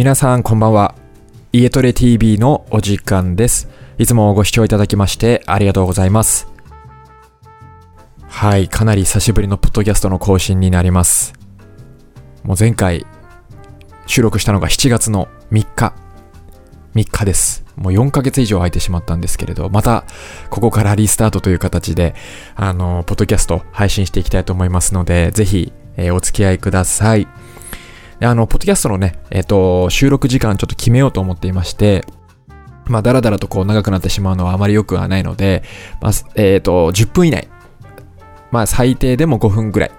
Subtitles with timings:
[0.00, 0.94] 皆さんこんばんは。
[1.52, 3.68] 家トレ TV のお時間です。
[3.98, 6.48] いつもご視聴いただきましてありがとうございます。
[8.26, 11.34] はい、かなり久しぶりのポッドキャストの更新になります。
[12.44, 13.04] もう前回
[14.06, 15.92] 収録したのが7月の3日。
[16.94, 17.66] 3日です。
[17.76, 20.06] もう4ヶ月以上空いてしまったんですけれど、また
[20.48, 22.14] ここからリスタートという形で、
[22.56, 27.28] あの、ポッドキャスト配信していきたいと思いますので、ぜひ、えーお付き合いください。
[28.22, 32.04] あの、ポッドキャストのね、えっ、と、収録時間ちょっと決めようと思っていまして、
[32.86, 35.62] まあ、だらだらとこう長くなってしまうのはあまり良くはないので、
[36.00, 37.48] まあ、えっ、と、10分以内。
[38.50, 39.90] まあ、最低でも5分ぐらい。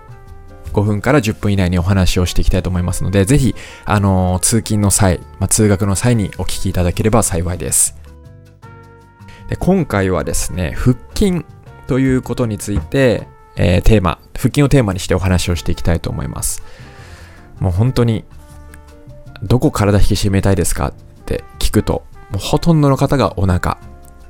[0.73, 7.97] 5分から10分以内にお話をしていきたいと思いますので、ぜひ、あの通勤の際、まあ、通学の際にお聞きいただければ幸いです。
[9.49, 11.43] で今回はですね、腹筋
[11.87, 13.27] ということについて、
[13.57, 16.63] えーテーマ、腹筋をテーマにしてお話をしていきたいと思います。
[17.61, 18.25] もう本当に、
[19.43, 20.93] どこ体引き締めたいですかっ
[21.25, 23.77] て聞くと、もうほとんどの方がお腹、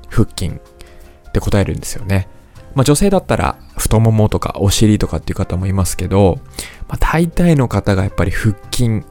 [0.10, 2.28] 腹筋って答えるんですよね。
[2.76, 6.40] まあ女性だったら太ももとかお尻とかっていう方もいますけど、
[6.90, 9.04] まあ大体の方がやっぱり腹筋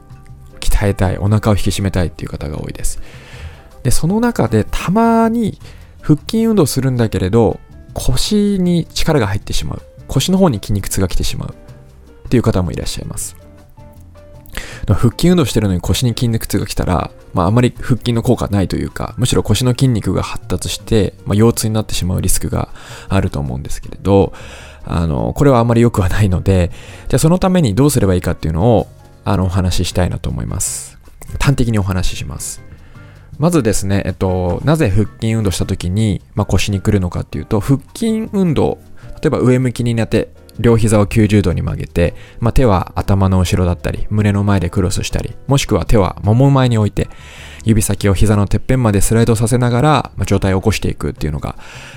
[0.59, 3.01] 鍛えたい、お腹を引き締めたいっていう方が多いです。
[3.81, 5.59] で、その中でたまに
[6.01, 7.59] 腹筋運動するんだけれど、
[7.95, 9.81] 腰に力が入ってしまう。
[10.07, 11.55] 腰の方に筋肉痛が来てしまう。
[12.25, 13.40] っていう方もいらっしゃいます。
[14.87, 22.69] 腹筋運動してるのに腰に筋肉痛が来たら、まあ、あまり腹筋の効果ないというか、むしろ腰の筋肉が発達して、まあ、腰痛になってしまうリスクが
[23.09, 24.33] あると思うんですけれど、
[24.83, 26.71] あの、これはあまり良くはないので、
[27.07, 28.87] じゃあそのためにどうすればいいかっていうのを、
[29.23, 30.97] あの、お話ししたいなと思います。
[31.39, 32.61] 端的にお話しします。
[33.37, 38.79] まずですね、えっと、なぜ腹筋運動した時に、まあ、腰に来るのかっていうと、腹筋運動、
[39.21, 40.29] 例えば上向きになって、
[40.61, 47.09] 両膝を90度に曲げて、まあ、手は頭の後ろだったり、胸の前でクロスしたり、もしくは手はもも前に置いて、
[47.63, 51.55] 指先を膝のてっぺんまでスライドさせながら、まあ、状態を起こしていくっていうのが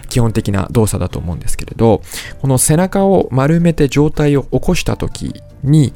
[0.09, 2.03] 基本的な動作だと思うんですけれど、
[2.41, 5.93] この背中を丸めて状態を起こした時に、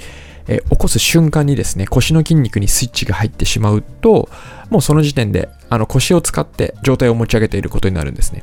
[0.49, 4.31] え起こす瞬間にですね、腰の筋肉にスイッチが入ってしまうと、
[4.71, 8.43] もうその時点であの腰を使って状態を持ち上げていることになるんですね。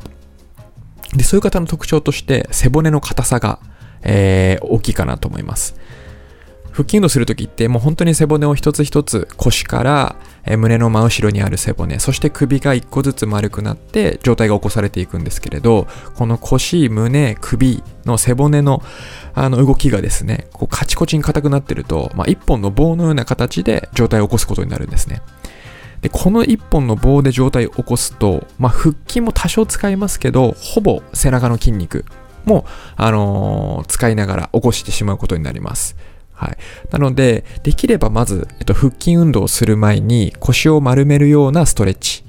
[1.15, 3.59] で、そういう方の特徴として背骨の硬さが、
[4.05, 5.75] えー大きいかなと思います。
[6.75, 18.83] 腹筋運動するときってもう本当に背骨を一つ一つ腰から、え胸の真後ろにある背骨、そして首が一個ずつ丸くなって状態が起こされていくんですけれど、この腰、胸、首の背骨の
[19.33, 25.21] あの動きがですね、こうカチコチに硬くなってると、まあ、一本の棒のような形で状態を起こすことになるんですね。
[26.01, 32.03] で、この一本の棒で状態を起こすと、まあ、腹筋も多少使いますけど、ほぼ背中の筋肉
[32.45, 35.95] も、あのー使いながら起こしてしまうことになります。
[36.33, 36.57] はい。
[36.91, 42.23] なので、できればまず、えっと、腹筋運動をする前に腰を丸めるようなストレッチ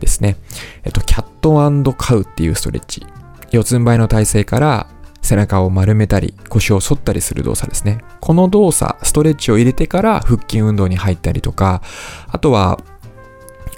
[0.00, 0.36] ですね。
[0.84, 3.06] えっと、キャットカウっていうストレッチ。
[3.50, 4.86] 四つん這いの体勢から
[5.22, 7.98] 背中を丸めたり、腰を反ったりする動作ですね。
[8.20, 11.82] この動作、ストレッチを入れてから腹筋運動に入ったりとか、
[12.28, 12.80] あとは、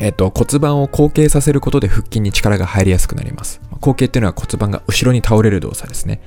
[0.00, 3.60] えっと、骨盤を後傾させることで腹筋に力が入りやすくなります。
[3.80, 6.22] 後傾っていうのは骨盤が後ろに倒れる動作ですね。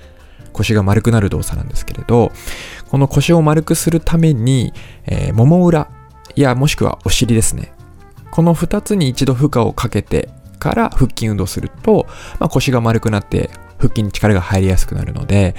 [0.54, 2.32] 腰が丸くなる動作なんですけれど、
[2.90, 4.74] この腰を丸くするために、
[5.06, 5.90] えーもも裏
[6.36, 7.74] やもしくはお尻ですね。
[8.30, 10.30] この2つに一度負荷をかけて
[10.60, 12.06] から腹筋運動すると、
[12.40, 15.56] まあ、腰が丸くなって腹筋に力が入りやすくなるので、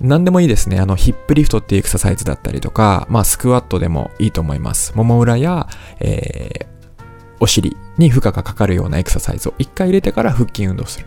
[0.00, 0.78] 何でもいいですね。
[0.78, 4.94] あの、ヒップリフトっていうエクササイズだったりとか、まあ、スクワットでもいいと思います。
[4.94, 5.68] もも裏や、
[6.00, 6.75] えー
[7.40, 11.06] お尻に負荷がかかるようなエクササイズを一回入れてから腹筋運動する。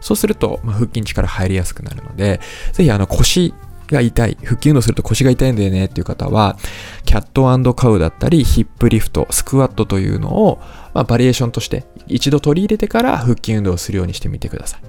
[0.00, 2.40] そうすると、まあ、腹筋力入りやすくなるので、
[2.72, 3.54] ぜひあの腰
[3.88, 6.58] が痛い、腹筋運動すると腰が痛いんだよねっていう方は、
[7.04, 10.60] キャットカウだったり、ヒップリフト、スクワットというのを、
[10.92, 14.80] まあ、バリエーションとして一度取り入れてから腹筋運動をするようにしてみてください。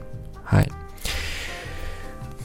[0.44, 0.72] はい。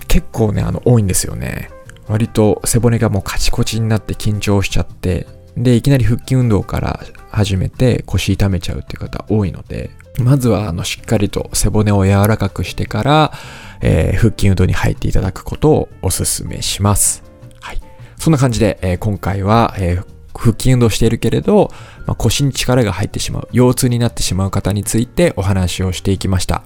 [0.08, 1.70] 結構ね、あの、多いんですよね。
[2.08, 5.26] 割と背骨がもうカチコチになって緊張しちゃって、
[5.56, 7.00] で、いきなり腹筋運動から
[7.44, 9.90] 始めて腰痛めちゃうっていう方多いので、
[10.22, 13.32] まずはあのしっかりと背骨を柔らかくしてから、
[13.80, 17.22] えー腹筋運動に入っていただくことをお勧めします。
[17.60, 17.80] はい。
[18.18, 21.70] そんな感じで、えー今回は、えー腹筋運動しているけれど、
[22.06, 26.62] まあ、腰に力が入ってしまう、腰痛になってしまう方についてお話をしていきました。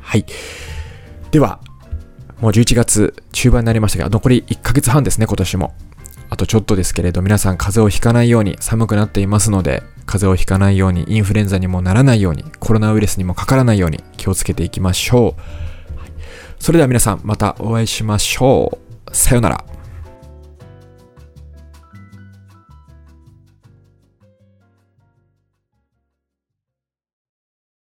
[0.00, 0.24] はい。
[1.30, 1.60] では、
[2.40, 5.74] もう11月中盤になりましたが、残り1ヶ月半ですね、今年も。
[6.30, 15.42] あとちょっとですけれど、皆さん風邪をひかないように寒くなっていますので、風邪をひかないように、インフルエンザにもならないように、コロナウイルスにもかからないように気をつけていきましょう。
[16.58, 19.14] それでは皆さん、またお会いしましょう。
[19.14, 19.69] さようなら。